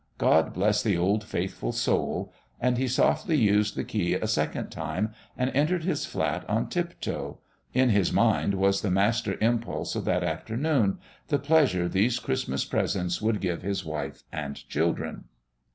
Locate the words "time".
4.71-5.13